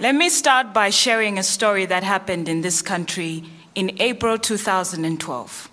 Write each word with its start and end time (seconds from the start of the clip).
Let 0.00 0.14
me 0.14 0.30
start 0.30 0.72
by 0.72 0.88
sharing 0.88 1.38
a 1.38 1.42
story 1.42 1.84
that 1.84 2.02
happened 2.02 2.48
in 2.48 2.62
this 2.62 2.80
country 2.80 3.44
in 3.74 4.00
April 4.00 4.38
2012. 4.38 5.70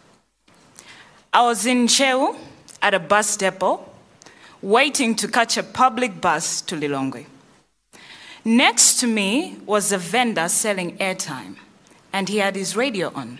I 1.31 1.41
was 1.43 1.65
in 1.65 1.85
Ntcheu 1.85 2.35
at 2.81 2.93
a 2.93 2.99
bus 2.99 3.37
depot 3.37 3.89
waiting 4.61 5.15
to 5.15 5.29
catch 5.29 5.55
a 5.55 5.63
public 5.63 6.19
bus 6.19 6.59
to 6.63 6.75
Lilongwe. 6.75 7.25
Next 8.43 8.99
to 8.99 9.07
me 9.07 9.59
was 9.65 9.93
a 9.93 9.97
vendor 9.97 10.49
selling 10.49 10.97
airtime, 10.97 11.55
and 12.11 12.27
he 12.27 12.39
had 12.39 12.57
his 12.57 12.75
radio 12.75 13.13
on. 13.15 13.39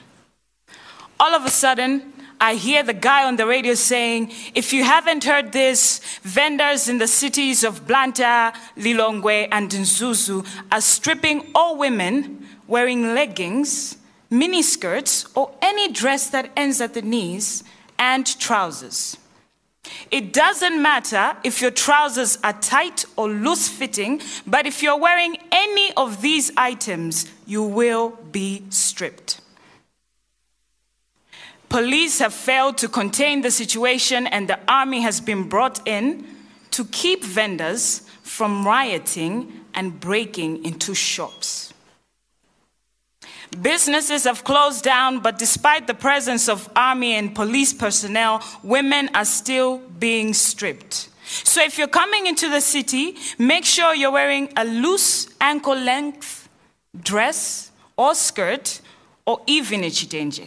All 1.19 1.35
of 1.35 1.43
a 1.43 1.49
sudden, 1.49 2.13
I 2.39 2.55
hear 2.55 2.83
the 2.83 2.93
guy 2.93 3.23
on 3.23 3.35
the 3.35 3.47
radio 3.47 3.73
saying, 3.73 4.31
if 4.53 4.71
you 4.71 4.83
haven't 4.83 5.23
heard 5.23 5.51
this, 5.51 5.99
vendors 6.21 6.87
in 6.87 6.99
the 6.99 7.07
cities 7.07 7.63
of 7.63 7.87
Blantyre, 7.87 8.53
Lilongwe, 8.77 9.47
and 9.51 9.69
Mzuzu 9.69 10.45
are 10.71 10.81
stripping 10.81 11.49
all 11.55 11.77
women 11.77 12.45
wearing 12.67 13.15
leggings, 13.15 13.97
miniskirts, 14.31 15.27
or 15.35 15.51
any 15.61 15.91
dress 15.91 16.29
that 16.29 16.51
ends 16.55 16.79
at 16.79 16.93
the 16.93 17.01
knees, 17.01 17.63
and 17.97 18.39
trousers. 18.39 19.17
It 20.11 20.33
doesn't 20.33 20.81
matter 20.81 21.35
if 21.43 21.61
your 21.61 21.71
trousers 21.71 22.37
are 22.43 22.53
tight 22.53 23.05
or 23.15 23.29
loose 23.29 23.69
fitting, 23.69 24.21
but 24.45 24.65
if 24.65 24.83
you're 24.83 24.99
wearing 24.99 25.37
any 25.51 25.93
of 25.95 26.21
these 26.21 26.51
items, 26.57 27.25
you 27.45 27.63
will 27.63 28.09
be 28.31 28.63
stripped. 28.69 29.41
Police 31.69 32.19
have 32.19 32.33
failed 32.33 32.77
to 32.77 32.87
contain 32.87 33.41
the 33.41 33.51
situation, 33.51 34.25
and 34.27 34.47
the 34.47 34.59
army 34.67 35.01
has 35.01 35.19
been 35.19 35.49
brought 35.49 35.85
in 35.87 36.25
to 36.71 36.85
keep 36.85 37.23
vendors 37.23 38.01
from 38.23 38.65
rioting 38.65 39.51
and 39.73 39.99
breaking 39.99 40.63
into 40.63 40.93
shops. 40.93 41.73
Businesses 43.61 44.25
have 44.25 44.43
closed 44.43 44.83
down, 44.83 45.19
but 45.19 45.39
despite 45.39 45.87
the 45.87 45.93
presence 45.93 46.49
of 46.49 46.69
army 46.75 47.13
and 47.15 47.33
police 47.33 47.73
personnel, 47.73 48.43
women 48.63 49.09
are 49.13 49.25
still 49.25 49.79
being 49.99 50.33
stripped. 50.33 51.09
So 51.25 51.63
if 51.63 51.77
you're 51.77 51.87
coming 51.87 52.27
into 52.27 52.49
the 52.49 52.61
city, 52.61 53.15
make 53.37 53.65
sure 53.65 53.95
you're 53.95 54.11
wearing 54.11 54.51
a 54.55 54.65
loose 54.65 55.29
ankle 55.41 55.75
length 55.75 56.47
dress 57.01 57.71
or 57.97 58.15
skirt 58.15 58.81
or 59.25 59.41
even 59.47 59.83
a 59.83 59.89
chitenge. 59.89 60.41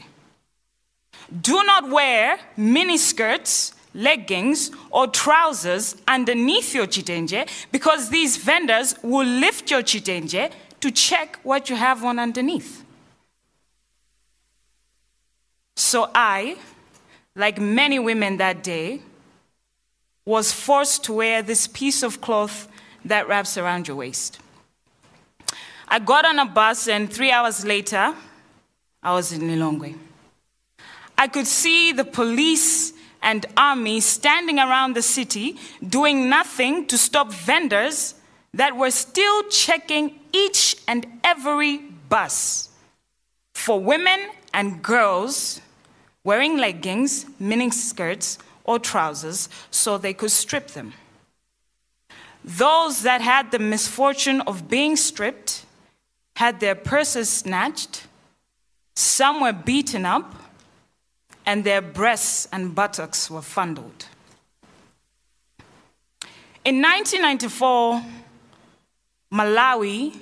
Do 1.39 1.63
not 1.65 1.91
wear 1.91 2.39
miniskirts, 2.59 3.73
leggings, 3.95 4.71
or 4.91 5.07
trousers 5.07 5.97
underneath 6.09 6.75
your 6.75 6.87
chitenge 6.87 7.35
because 7.71 8.11
these 8.11 8.37
vendors 8.37 8.97
will 9.03 9.27
lift 9.27 9.71
your 9.71 9.83
chitenge 9.83 10.35
to 10.81 10.91
check 10.91 11.39
what 11.43 11.71
you 11.71 11.77
have 11.77 12.05
on 12.05 12.19
underneath. 12.19 12.85
So 15.77 16.11
I, 16.15 16.57
like 17.35 17.61
many 17.61 17.99
women 17.99 18.39
that 18.39 18.63
day, 18.63 19.01
was 20.25 20.53
forced 20.53 21.05
to 21.05 21.13
wear 21.13 21.43
this 21.43 21.67
piece 21.67 22.03
of 22.03 22.21
cloth 22.21 22.69
that 23.05 23.29
wraps 23.29 23.57
around 23.57 23.89
your 23.89 23.97
waist. 23.97 24.39
I 25.89 25.99
got 25.99 26.25
on 26.25 26.39
a 26.39 26.47
bus, 26.47 26.87
and 26.87 27.13
three 27.13 27.33
hours 27.33 27.65
later, 27.65 28.15
I 29.03 29.13
was 29.13 29.33
in 29.33 29.41
Lilongwe. 29.41 29.97
I 31.21 31.29
could 31.29 31.47
see 31.47 31.93
the 31.93 32.07
police 32.07 32.95
and 33.21 33.45
army 33.55 34.01
standing 34.01 34.59
around 34.59 34.97
the 34.97 35.03
city 35.03 35.59
doing 35.87 36.31
nothing 36.31 36.87
to 36.87 36.97
stop 36.97 37.31
vendors 37.31 38.15
that 38.55 38.75
were 38.75 38.91
still 38.91 39.43
checking 39.51 40.19
each 40.33 40.77
and 40.89 41.07
every 41.23 41.77
bus 42.09 42.71
for 43.53 43.79
women 43.79 44.19
and 44.55 44.83
girls 44.83 45.61
wearing 46.25 46.57
leggings, 46.57 47.27
mini 47.39 47.71
skirts, 47.71 48.39
or 48.65 48.79
trousers 48.79 49.51
so 49.71 49.99
they 49.99 50.15
could 50.15 50.31
strip 50.31 50.69
them. 50.69 50.95
Those 52.43 53.03
that 53.03 53.21
had 53.21 53.51
the 53.51 53.59
misfortune 53.59 54.41
of 54.47 54.71
being 54.71 54.97
stripped 54.97 55.67
had 56.37 56.61
their 56.61 56.75
purses 56.75 57.29
snatched, 57.29 58.07
some 58.97 59.43
were 59.43 59.53
beaten 59.53 60.07
up, 60.07 60.40
and 61.51 61.65
their 61.65 61.83
breasts 61.83 62.47
and 62.53 62.77
buttocks 62.77 63.29
were 63.29 63.43
fondled. 63.43 64.07
In 66.65 66.81
1994, 66.81 68.05
Malawi 69.33 70.17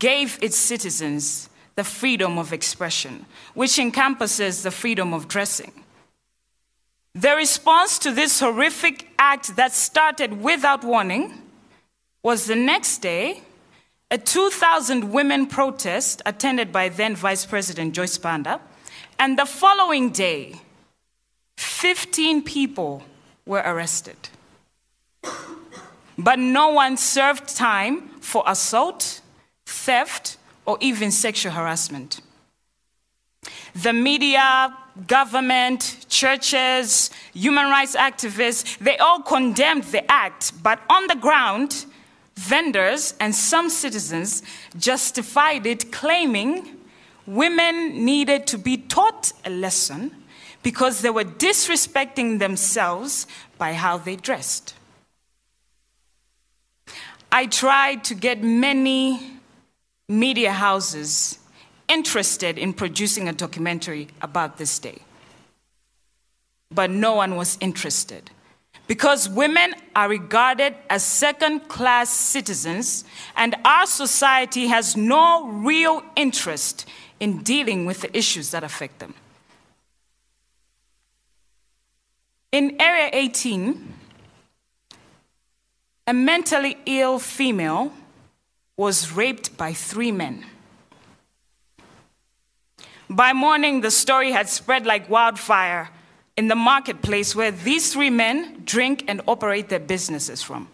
gave 0.00 0.42
its 0.42 0.56
citizens 0.56 1.48
the 1.76 1.84
freedom 1.84 2.38
of 2.38 2.52
expression, 2.52 3.24
which 3.54 3.78
encompasses 3.78 4.64
the 4.64 4.72
freedom 4.72 5.14
of 5.14 5.28
dressing. 5.28 5.72
The 7.14 7.36
response 7.36 8.00
to 8.00 8.10
this 8.10 8.40
horrific 8.40 9.12
act 9.20 9.54
that 9.54 9.72
started 9.72 10.42
without 10.42 10.82
warning 10.82 11.40
was 12.24 12.46
the 12.46 12.56
next 12.56 12.98
day 12.98 13.42
a 14.10 14.18
2,000 14.18 15.12
women 15.12 15.46
protest 15.46 16.20
attended 16.26 16.72
by 16.72 16.88
then 16.88 17.14
Vice 17.14 17.46
President 17.46 17.94
Joyce 17.94 18.18
Banda. 18.18 18.60
And 19.22 19.38
the 19.38 19.46
following 19.46 20.10
day, 20.10 20.54
15 21.56 22.42
people 22.42 23.04
were 23.46 23.62
arrested. 23.64 24.16
But 26.18 26.40
no 26.40 26.70
one 26.70 26.96
served 26.96 27.56
time 27.56 28.08
for 28.20 28.42
assault, 28.48 29.20
theft, 29.64 30.38
or 30.66 30.76
even 30.80 31.12
sexual 31.12 31.52
harassment. 31.52 32.20
The 33.76 33.92
media, 33.92 34.76
government, 35.06 36.04
churches, 36.08 37.12
human 37.32 37.66
rights 37.70 37.94
activists, 37.94 38.76
they 38.78 38.98
all 38.98 39.22
condemned 39.22 39.84
the 39.84 40.02
act, 40.10 40.52
but 40.64 40.80
on 40.90 41.06
the 41.06 41.14
ground, 41.14 41.86
vendors 42.34 43.14
and 43.20 43.32
some 43.32 43.70
citizens 43.70 44.42
justified 44.76 45.64
it, 45.64 45.92
claiming 45.92 46.81
women 47.26 48.04
needed 48.04 48.46
to 48.48 48.58
be 48.58 48.76
taught 48.76 49.32
a 49.44 49.50
lesson 49.50 50.10
because 50.62 51.00
they 51.00 51.10
were 51.10 51.24
disrespecting 51.24 52.38
themselves 52.38 53.26
by 53.58 53.72
how 53.72 53.98
they 53.98 54.16
dressed. 54.16 54.74
I 57.30 57.46
tried 57.46 58.04
to 58.04 58.14
get 58.14 58.42
many 58.42 59.38
media 60.08 60.52
houses 60.52 61.38
interested 61.88 62.58
in 62.58 62.72
producing 62.72 63.28
a 63.28 63.32
documentary 63.32 64.08
about 64.20 64.58
this 64.58 64.78
day. 64.78 64.98
But 66.70 66.90
no 66.90 67.14
one 67.14 67.36
was 67.36 67.58
interested 67.60 68.30
because 68.86 69.28
women 69.28 69.74
are 69.94 70.08
regarded 70.08 70.74
as 70.90 71.02
second 71.02 71.68
class 71.68 72.10
citizens, 72.10 73.04
and 73.36 73.54
our 73.64 73.86
society 73.86 74.66
has 74.66 74.96
no 74.96 75.46
real 75.46 76.02
interest 76.16 76.86
in 77.22 77.38
dealing 77.44 77.86
with 77.86 78.00
the 78.00 78.18
issues 78.18 78.50
that 78.50 78.64
affect 78.64 78.98
them. 78.98 79.14
In 82.50 82.74
Area 82.80 83.10
18, 83.12 83.94
a 86.08 86.12
mentally 86.12 86.76
ill 86.84 87.20
female 87.20 87.92
was 88.76 89.12
raped 89.12 89.56
by 89.56 89.72
three 89.72 90.10
men. 90.10 90.44
By 93.08 93.32
morning, 93.32 93.82
the 93.82 93.92
story 93.92 94.32
had 94.32 94.48
spread 94.48 94.84
like 94.84 95.08
wildfire 95.08 95.90
in 96.36 96.48
the 96.48 96.56
marketplace 96.56 97.36
where 97.36 97.52
these 97.52 97.92
three 97.92 98.10
men 98.10 98.62
drink 98.64 99.04
and 99.06 99.20
operate 99.28 99.68
their 99.68 99.78
businesses 99.78 100.42
from. 100.42 100.66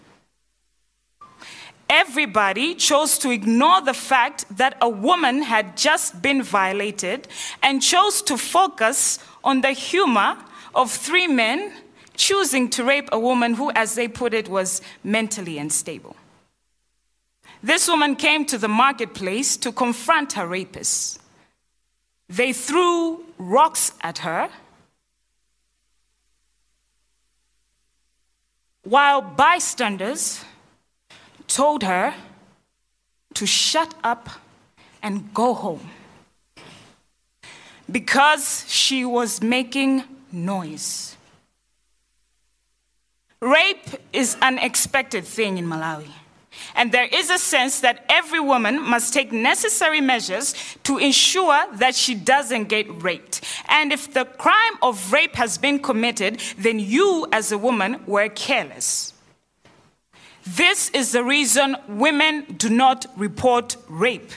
Everybody 1.88 2.74
chose 2.74 3.18
to 3.18 3.30
ignore 3.30 3.80
the 3.80 3.94
fact 3.94 4.44
that 4.56 4.76
a 4.80 4.88
woman 4.88 5.42
had 5.42 5.76
just 5.76 6.20
been 6.20 6.42
violated 6.42 7.28
and 7.62 7.82
chose 7.82 8.20
to 8.22 8.36
focus 8.36 9.18
on 9.42 9.62
the 9.62 9.72
humor 9.72 10.36
of 10.74 10.90
three 10.90 11.26
men 11.26 11.72
choosing 12.14 12.68
to 12.68 12.84
rape 12.84 13.08
a 13.10 13.18
woman 13.18 13.54
who, 13.54 13.70
as 13.72 13.94
they 13.94 14.06
put 14.08 14.34
it, 14.34 14.48
was 14.48 14.82
mentally 15.02 15.56
unstable. 15.56 16.14
This 17.62 17.88
woman 17.88 18.16
came 18.16 18.44
to 18.46 18.58
the 18.58 18.68
marketplace 18.68 19.56
to 19.58 19.72
confront 19.72 20.34
her 20.34 20.46
rapists. 20.46 21.18
They 22.28 22.52
threw 22.52 23.24
rocks 23.38 23.92
at 24.02 24.18
her, 24.18 24.50
while 28.82 29.22
bystanders 29.22 30.44
told 31.48 31.82
her 31.82 32.14
to 33.34 33.46
shut 33.46 33.94
up 34.04 34.28
and 35.02 35.32
go 35.34 35.54
home 35.54 35.90
because 37.90 38.64
she 38.68 39.04
was 39.04 39.42
making 39.42 40.04
noise. 40.30 41.16
Rape 43.40 43.88
is 44.12 44.36
an 44.42 44.58
expected 44.58 45.24
thing 45.24 45.58
in 45.58 45.66
Malawi. 45.66 46.10
And 46.74 46.90
there 46.90 47.06
is 47.06 47.30
a 47.30 47.38
sense 47.38 47.80
that 47.80 48.04
every 48.08 48.40
woman 48.40 48.82
must 48.82 49.14
take 49.14 49.30
necessary 49.32 50.00
measures 50.00 50.54
to 50.82 50.98
ensure 50.98 51.64
that 51.74 51.94
she 51.94 52.14
doesn't 52.14 52.64
get 52.64 53.02
raped. 53.02 53.42
And 53.68 53.92
if 53.92 54.12
the 54.12 54.24
crime 54.24 54.74
of 54.82 55.12
rape 55.12 55.36
has 55.36 55.56
been 55.56 55.78
committed, 55.78 56.40
then 56.58 56.80
you, 56.80 57.28
as 57.32 57.52
a 57.52 57.58
woman, 57.58 58.02
were 58.06 58.28
careless. 58.28 59.12
This 60.56 60.88
is 60.90 61.12
the 61.12 61.22
reason 61.22 61.76
women 61.88 62.46
do 62.56 62.70
not 62.70 63.04
report 63.16 63.76
rape. 63.86 64.30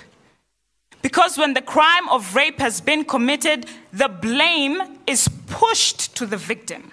Because 1.01 1.37
when 1.37 1.53
the 1.53 1.61
crime 1.61 2.09
of 2.09 2.35
rape 2.35 2.59
has 2.59 2.81
been 2.81 3.05
committed, 3.05 3.65
the 3.93 4.09
blame 4.09 4.81
is 5.07 5.29
pushed 5.47 6.15
to 6.17 6.25
the 6.25 6.37
victim. 6.37 6.91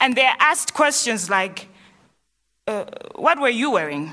And 0.00 0.14
they're 0.14 0.36
asked 0.38 0.74
questions 0.74 1.30
like, 1.30 1.68
uh, 2.66 2.84
What 3.14 3.40
were 3.40 3.48
you 3.48 3.70
wearing? 3.70 4.12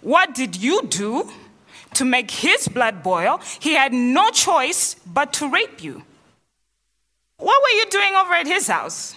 What 0.00 0.34
did 0.34 0.54
you 0.56 0.82
do 0.86 1.30
to 1.94 2.04
make 2.04 2.30
his 2.30 2.68
blood 2.68 3.02
boil? 3.02 3.40
He 3.58 3.74
had 3.74 3.92
no 3.92 4.30
choice 4.30 4.94
but 5.06 5.32
to 5.34 5.48
rape 5.50 5.82
you. 5.82 6.04
What 7.38 7.62
were 7.62 7.76
you 7.78 7.86
doing 7.90 8.14
over 8.14 8.34
at 8.34 8.46
his 8.46 8.68
house? 8.68 9.16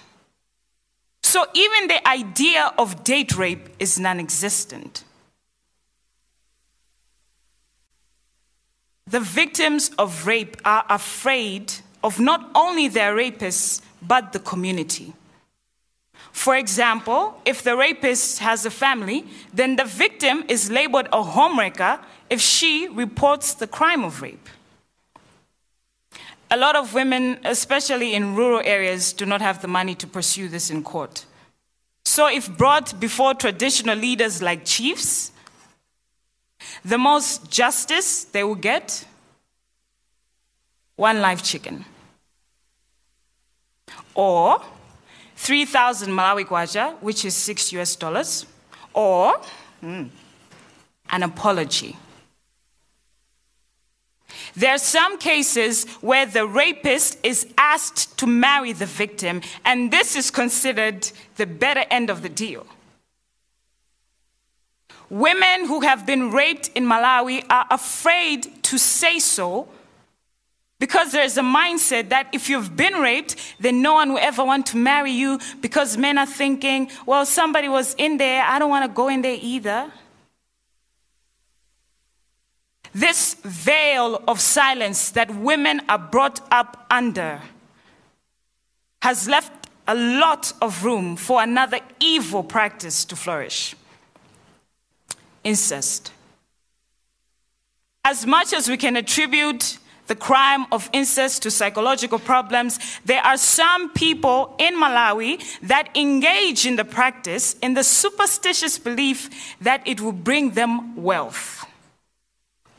So 1.29 1.45
even 1.53 1.89
the 1.89 2.07
idea 2.07 2.73
of 2.79 3.03
date 3.03 3.37
rape 3.37 3.69
is 3.77 3.99
non 3.99 4.19
existent. 4.19 5.03
The 9.05 9.19
victims 9.19 9.91
of 9.99 10.25
rape 10.25 10.57
are 10.65 10.83
afraid 10.89 11.71
of 12.03 12.19
not 12.19 12.49
only 12.55 12.87
their 12.87 13.15
rapists, 13.15 13.83
but 14.01 14.33
the 14.33 14.39
community. 14.39 15.13
For 16.31 16.55
example, 16.55 17.39
if 17.45 17.61
the 17.61 17.77
rapist 17.77 18.39
has 18.39 18.65
a 18.65 18.71
family, 18.71 19.27
then 19.53 19.75
the 19.75 19.85
victim 19.85 20.43
is 20.47 20.71
labeled 20.71 21.09
a 21.13 21.21
homewrecker 21.21 21.99
if 22.31 22.41
she 22.41 22.87
reports 22.87 23.53
the 23.53 23.67
crime 23.67 24.03
of 24.03 24.23
rape. 24.23 24.49
A 26.51 26.57
lot 26.57 26.75
of 26.75 26.93
women, 26.93 27.39
especially 27.43 28.15
in 28.15 28.35
rural 28.35 28.61
areas, 28.63 29.13
do 29.13 29.25
not 29.25 29.41
have 29.41 29.61
the 29.61 29.67
money 29.67 29.93
to 29.95 30.07
pursue 30.07 30.47
this 30.47 30.69
in 30.69 30.83
court. 30.83 31.25
So, 32.05 32.27
if 32.27 32.49
brought 32.57 32.99
before 32.99 33.35
traditional 33.35 33.95
leaders 33.95 34.41
like 34.41 34.65
chiefs, 34.65 35.31
the 36.83 36.97
most 36.97 37.51
justice 37.51 38.23
they 38.23 38.43
will 38.43 38.55
get 38.55 39.05
one 40.95 41.21
live 41.21 41.43
chicken. 41.43 41.85
Or 44.15 44.61
3,000 45.35 46.11
Malawi 46.11 46.45
kwacha, 46.45 47.01
which 47.01 47.23
is 47.23 47.35
6 47.35 47.71
US 47.73 47.95
dollars, 47.95 48.45
or 48.93 49.39
mm, 49.81 50.09
an 51.09 51.23
apology. 51.23 51.95
There 54.55 54.73
are 54.73 54.79
some 54.79 55.17
cases 55.17 55.85
where 56.01 56.25
the 56.25 56.47
rapist 56.47 57.17
is 57.23 57.47
asked 57.57 58.17
to 58.19 58.27
marry 58.27 58.73
the 58.73 58.85
victim, 58.85 59.41
and 59.65 59.91
this 59.91 60.15
is 60.15 60.31
considered 60.31 61.09
the 61.37 61.45
better 61.45 61.85
end 61.89 62.09
of 62.09 62.21
the 62.21 62.29
deal. 62.29 62.65
Women 65.09 65.65
who 65.65 65.81
have 65.81 66.05
been 66.05 66.31
raped 66.31 66.69
in 66.75 66.85
Malawi 66.85 67.43
are 67.49 67.65
afraid 67.71 68.63
to 68.63 68.77
say 68.77 69.19
so 69.19 69.67
because 70.79 71.11
there's 71.11 71.37
a 71.37 71.41
mindset 71.41 72.09
that 72.09 72.29
if 72.31 72.49
you've 72.49 72.75
been 72.75 72.93
raped, 72.93 73.35
then 73.59 73.81
no 73.81 73.95
one 73.95 74.13
will 74.13 74.19
ever 74.19 74.45
want 74.45 74.65
to 74.67 74.77
marry 74.77 75.11
you 75.11 75.39
because 75.61 75.97
men 75.97 76.17
are 76.17 76.25
thinking, 76.25 76.89
well, 77.05 77.25
somebody 77.25 77.67
was 77.67 77.95
in 77.97 78.17
there, 78.17 78.43
I 78.43 78.59
don't 78.59 78.69
want 78.69 78.85
to 78.85 78.95
go 78.95 79.09
in 79.09 79.21
there 79.21 79.37
either. 79.41 79.91
This 82.93 83.35
veil 83.43 84.21
of 84.27 84.39
silence 84.39 85.11
that 85.11 85.33
women 85.33 85.81
are 85.87 85.99
brought 85.99 86.41
up 86.51 86.85
under 86.89 87.41
has 89.01 89.27
left 89.27 89.69
a 89.87 89.95
lot 89.95 90.53
of 90.61 90.83
room 90.83 91.15
for 91.15 91.41
another 91.41 91.79
evil 91.99 92.43
practice 92.43 93.05
to 93.05 93.15
flourish 93.15 93.75
incest. 95.43 96.11
As 98.03 98.25
much 98.25 98.53
as 98.53 98.67
we 98.67 98.77
can 98.77 98.95
attribute 98.95 99.77
the 100.07 100.15
crime 100.15 100.65
of 100.71 100.89
incest 100.91 101.43
to 101.43 101.51
psychological 101.51 102.19
problems, 102.19 102.79
there 103.05 103.21
are 103.21 103.37
some 103.37 103.91
people 103.93 104.55
in 104.57 104.75
Malawi 104.75 105.39
that 105.61 105.89
engage 105.95 106.65
in 106.65 106.75
the 106.75 106.85
practice 106.85 107.53
in 107.61 107.75
the 107.75 107.83
superstitious 107.83 108.79
belief 108.79 109.29
that 109.61 109.87
it 109.87 110.01
will 110.01 110.11
bring 110.11 110.51
them 110.51 110.95
wealth, 110.95 111.58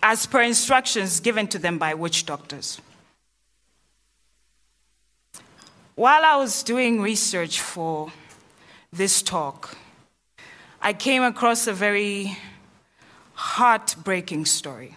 as 0.03 0.27
per 0.27 0.43
instructions 0.43 1.21
given 1.21 1.47
to 1.49 1.59
them 1.59 1.79
by 1.79 1.95
witch 1.95 2.27
doctors. 2.27 2.81
While 5.95 6.25
I 6.25 6.37
was 6.37 6.63
doing 6.63 7.03
research 7.03 7.61
for 7.61 8.11
this 8.93 9.21
talk, 9.21 9.77
I 10.81 10.95
came 10.95 11.23
across 11.23 11.67
a 11.67 11.75
very 11.75 12.39
heartbreaking 13.35 14.47
story. 14.47 14.97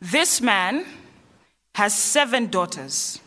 This 0.00 0.40
man 0.40 0.84
has 1.74 1.92
seven 1.92 2.46
daughters, 2.46 3.18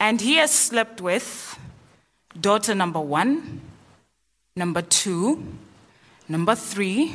and 0.00 0.20
he 0.20 0.36
has 0.36 0.50
slept 0.50 1.02
with 1.02 1.58
daughter 2.40 2.74
number 2.74 3.00
one, 3.00 3.60
number 4.56 4.80
two, 4.80 5.44
number 6.28 6.54
three, 6.54 7.14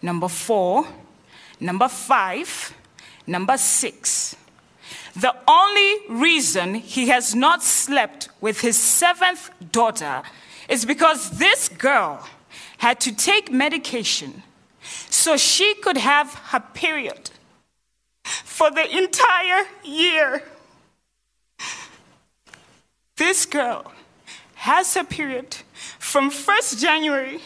number 0.00 0.28
four, 0.28 0.86
number 1.60 1.88
five, 1.88 2.74
number 3.26 3.56
six. 3.56 4.36
The 5.14 5.34
only 5.48 5.96
reason 6.08 6.74
he 6.74 7.08
has 7.08 7.34
not 7.34 7.62
slept 7.62 8.28
with 8.40 8.60
his 8.60 8.76
seventh 8.76 9.50
daughter 9.72 10.22
is 10.68 10.84
because 10.84 11.38
this 11.38 11.68
girl 11.68 12.26
had 12.78 13.00
to 13.00 13.14
take 13.14 13.50
medication 13.50 14.42
so 15.10 15.36
she 15.36 15.74
could 15.74 15.96
have 15.96 16.34
her 16.52 16.60
period 16.60 17.30
for 18.22 18.70
the 18.70 18.96
entire 18.96 19.64
year. 19.84 20.42
This 23.16 23.46
girl 23.46 23.92
has 24.54 24.94
her 24.94 25.04
period 25.04 25.56
from 25.98 26.30
1st 26.30 26.80
January 26.80 27.40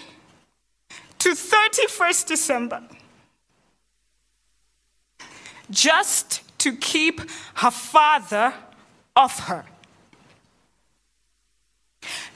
to 1.19 1.31
31st 1.31 2.27
December 2.27 2.83
just 5.73 6.43
to 6.59 6.77
keep 6.77 7.21
her 7.55 7.71
father 7.73 8.55
off 9.17 9.41
her. 9.49 9.65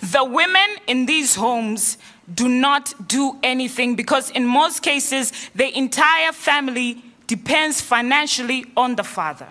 The 0.01 0.25
women 0.25 0.69
in 0.87 1.07
these 1.07 1.37
homes 1.37 1.99
do 2.33 2.49
not 2.49 3.09
do 3.09 3.39
anything 3.43 3.95
because, 3.95 4.31
in 4.31 4.47
most 4.47 4.83
cases, 4.83 5.33
the 5.55 5.77
entire 5.77 6.33
family 6.33 7.03
depends 7.27 7.81
financially 7.81 8.67
on 8.77 8.97
the 8.97 9.05
father. 9.05 9.49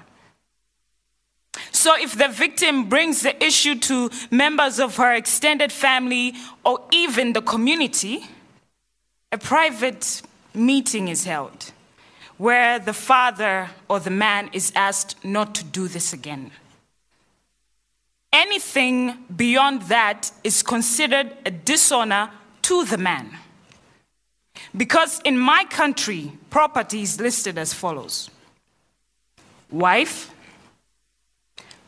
So, 1.72 1.96
if 1.98 2.18
the 2.18 2.28
victim 2.28 2.90
brings 2.90 3.22
the 3.22 3.42
issue 3.44 3.76
to 3.80 4.10
members 4.30 4.80
of 4.80 4.98
her 4.98 5.14
extended 5.14 5.72
family 5.72 6.34
or 6.66 6.82
even 6.92 7.34
the 7.34 7.42
community, 7.42 8.26
a 9.32 9.38
private 9.38 10.22
meeting 10.54 11.08
is 11.08 11.24
held 11.26 11.72
where 12.38 12.80
the 12.80 12.94
father 12.94 13.70
or 13.88 14.00
the 14.00 14.10
man 14.10 14.50
is 14.52 14.72
asked 14.76 15.24
not 15.24 15.56
to 15.56 15.64
do 15.64 15.88
this 15.88 16.14
again. 16.14 16.52
Anything 18.34 19.26
beyond 19.34 19.84
that 19.84 20.32
is 20.44 20.62
considered 20.62 21.38
a 21.46 21.52
dishonor 21.52 22.32
to 22.64 22.84
the 22.86 22.98
man. 22.98 23.38
Because 24.76 25.22
in 25.24 25.38
my 25.38 25.64
country, 25.70 26.34
property 26.50 27.02
is 27.02 27.20
listed 27.20 27.58
as 27.58 27.74
follows 27.74 28.30
wife, 29.72 30.34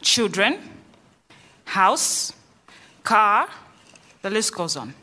children, 0.01 0.57
house, 1.65 2.33
car, 3.03 3.47
the 4.21 4.29
list 4.29 4.53
goes 4.53 4.75
on. 4.75 4.93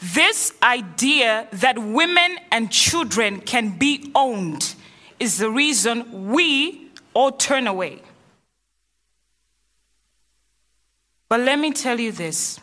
This 0.00 0.52
idea 0.62 1.48
that 1.52 1.78
women 1.78 2.38
and 2.50 2.70
children 2.70 3.40
can 3.40 3.76
be 3.78 4.10
owned 4.14 4.74
is 5.18 5.38
the 5.38 5.50
reason 5.50 6.30
we 6.30 6.90
all 7.12 7.32
turn 7.32 7.66
away. 7.66 8.00
But 11.28 11.40
let 11.40 11.58
me 11.58 11.72
tell 11.72 11.98
you 11.98 12.12
this 12.12 12.60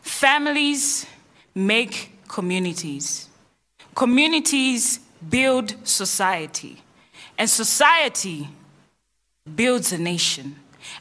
families 0.00 1.06
make 1.54 2.12
communities. 2.26 3.28
Communities 3.94 5.00
build 5.28 5.74
society, 5.86 6.82
and 7.36 7.48
society 7.50 8.48
builds 9.54 9.92
a 9.92 9.98
nation. 9.98 10.56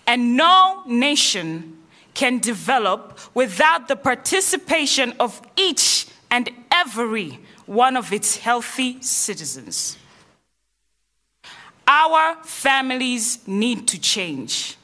And 0.06 0.36
no 0.36 0.84
nation 0.86 1.79
can 2.20 2.38
develop 2.40 3.18
without 3.34 3.88
the 3.88 3.96
participation 3.96 5.14
of 5.22 5.42
each 5.56 6.06
and 6.30 6.50
every 6.70 7.40
one 7.66 7.96
of 7.96 8.12
its 8.12 8.36
healthy 8.36 9.02
citizens. 9.02 9.98
Our 11.88 12.36
families 12.44 13.40
need 13.48 13.88
to 13.88 14.02
change. 14.02 14.76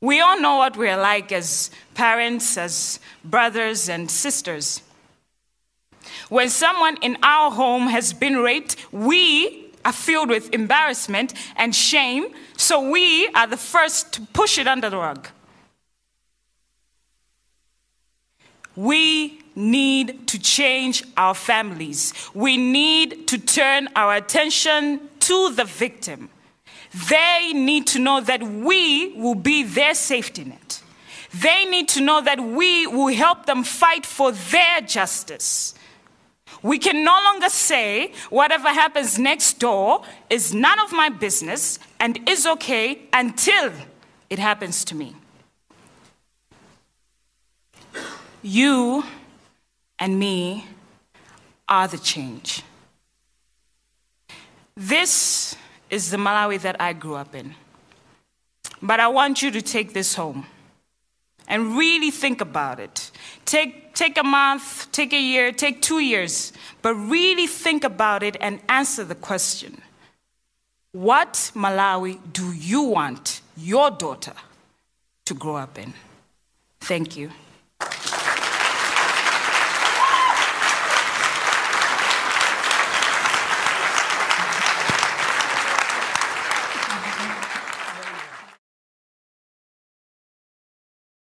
We 0.00 0.20
all 0.20 0.40
know 0.40 0.54
what 0.58 0.76
we're 0.76 0.96
like 0.96 1.32
as 1.32 1.72
parents, 1.94 2.56
as 2.56 3.00
brothers 3.24 3.88
and 3.88 4.08
sisters. 4.08 4.82
When 6.28 6.48
someone 6.48 6.96
in 7.02 7.18
our 7.24 7.50
home 7.50 7.88
has 7.88 8.12
been 8.12 8.36
raped, 8.36 8.76
we 8.92 9.72
are 9.84 9.92
filled 9.92 10.28
with 10.28 10.54
embarrassment 10.54 11.34
and 11.56 11.74
shame, 11.74 12.26
so 12.56 12.88
we 12.88 13.26
are 13.34 13.48
the 13.48 13.56
first 13.56 14.12
to 14.12 14.20
push 14.32 14.58
it 14.58 14.68
under 14.68 14.88
the 14.88 14.98
rug. 14.98 15.28
We 18.76 19.40
need 19.54 20.26
to 20.28 20.38
change 20.38 21.04
our 21.16 21.34
families. 21.34 22.12
We 22.34 22.56
need 22.56 23.28
to 23.28 23.38
turn 23.38 23.88
our 23.94 24.14
attention 24.14 25.08
to 25.20 25.52
the 25.52 25.64
victim. 25.64 26.30
They 27.08 27.52
need 27.54 27.86
to 27.88 27.98
know 27.98 28.20
that 28.20 28.42
we 28.42 29.12
will 29.14 29.34
be 29.34 29.62
their 29.62 29.94
safety 29.94 30.44
net. 30.44 30.80
They 31.32 31.64
need 31.64 31.88
to 31.88 32.00
know 32.00 32.20
that 32.20 32.40
we 32.40 32.86
will 32.86 33.12
help 33.12 33.46
them 33.46 33.64
fight 33.64 34.06
for 34.06 34.30
their 34.30 34.80
justice. 34.80 35.74
We 36.62 36.78
can 36.78 37.04
no 37.04 37.20
longer 37.24 37.48
say 37.48 38.12
whatever 38.30 38.68
happens 38.68 39.18
next 39.18 39.58
door 39.58 40.02
is 40.30 40.54
none 40.54 40.78
of 40.80 40.92
my 40.92 41.08
business 41.08 41.78
and 41.98 42.28
is 42.28 42.46
okay 42.46 43.02
until 43.12 43.72
it 44.30 44.38
happens 44.38 44.84
to 44.86 44.94
me. 44.94 45.14
You 48.46 49.02
and 49.98 50.18
me 50.18 50.66
are 51.66 51.88
the 51.88 51.96
change. 51.96 52.62
This 54.76 55.56
is 55.88 56.10
the 56.10 56.18
Malawi 56.18 56.60
that 56.60 56.78
I 56.78 56.92
grew 56.92 57.14
up 57.14 57.34
in. 57.34 57.54
But 58.82 59.00
I 59.00 59.08
want 59.08 59.40
you 59.40 59.50
to 59.50 59.62
take 59.62 59.94
this 59.94 60.14
home 60.14 60.44
and 61.48 61.78
really 61.78 62.10
think 62.10 62.42
about 62.42 62.80
it. 62.80 63.10
Take, 63.46 63.94
take 63.94 64.18
a 64.18 64.22
month, 64.22 64.92
take 64.92 65.14
a 65.14 65.20
year, 65.20 65.50
take 65.50 65.80
two 65.80 66.00
years, 66.00 66.52
but 66.82 66.94
really 66.94 67.46
think 67.46 67.82
about 67.82 68.22
it 68.22 68.36
and 68.42 68.60
answer 68.68 69.04
the 69.04 69.14
question 69.14 69.80
What 70.92 71.50
Malawi 71.54 72.18
do 72.30 72.52
you 72.52 72.82
want 72.82 73.40
your 73.56 73.90
daughter 73.90 74.34
to 75.24 75.32
grow 75.32 75.56
up 75.56 75.78
in? 75.78 75.94
Thank 76.80 77.16
you. 77.16 77.30